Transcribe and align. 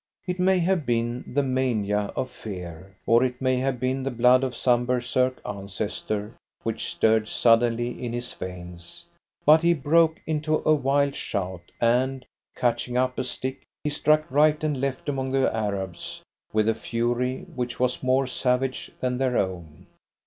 It 0.25 0.39
may 0.39 0.57
have 0.57 0.83
been 0.83 1.23
the 1.31 1.43
mania 1.43 2.11
of 2.15 2.31
fear, 2.31 2.95
or 3.05 3.23
it 3.23 3.39
may 3.39 3.57
have 3.57 3.79
been 3.79 4.01
the 4.01 4.09
blood 4.09 4.43
of 4.43 4.55
some 4.55 4.83
Berserk 4.87 5.39
ancestor 5.45 6.33
which 6.63 6.89
stirred 6.91 7.27
suddenly 7.27 8.03
in 8.03 8.11
his 8.11 8.33
veins; 8.33 9.05
but 9.45 9.61
he 9.61 9.75
broke 9.75 10.19
into 10.25 10.55
a 10.65 10.73
wild 10.73 11.13
shout, 11.13 11.61
and, 11.79 12.25
catching 12.57 12.97
up 12.97 13.19
a 13.19 13.23
stick, 13.23 13.61
he 13.83 13.91
struck 13.91 14.25
right 14.31 14.63
and 14.63 14.81
left 14.81 15.07
among 15.07 15.33
the 15.33 15.55
Arabs 15.55 16.23
with 16.51 16.67
a 16.67 16.73
fury 16.73 17.41
which 17.53 17.79
was 17.79 18.01
more 18.01 18.25
savage 18.25 18.89
than 19.01 19.19
their 19.19 19.37
own. 19.37 19.85